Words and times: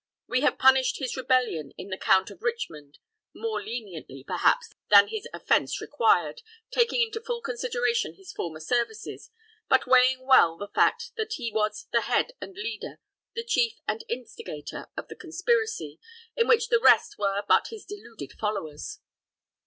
We 0.25 0.41
have 0.41 0.57
punished 0.57 0.97
his 0.97 1.15
rebellion 1.15 1.73
in 1.77 1.89
the 1.89 1.97
Count 1.99 2.31
of 2.31 2.41
Richmond 2.41 2.97
more 3.35 3.61
leniently, 3.61 4.23
perhaps, 4.27 4.71
than 4.89 5.09
his 5.09 5.27
offense 5.31 5.79
required, 5.79 6.41
taking 6.71 7.03
into 7.03 7.21
full 7.21 7.39
consideration 7.39 8.15
his 8.15 8.31
former 8.33 8.61
services, 8.61 9.29
but 9.69 9.85
weighing 9.85 10.25
well 10.25 10.57
the 10.57 10.69
fact 10.69 11.11
that 11.17 11.33
he 11.33 11.51
was 11.53 11.85
the 11.91 12.01
head 12.01 12.31
and 12.41 12.55
leader, 12.55 12.99
the 13.35 13.43
chief 13.43 13.79
and 13.87 14.03
instigator 14.09 14.87
of 14.97 15.07
the 15.07 15.15
conspiracy, 15.15 15.99
in 16.35 16.47
which 16.47 16.69
the 16.69 16.79
rest 16.81 17.19
were 17.19 17.43
but 17.47 17.67
his 17.67 17.85
deluded 17.85 18.31
followers. 18.39 19.01